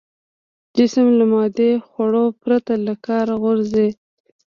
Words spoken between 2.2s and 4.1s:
پرته له کاره غورځي.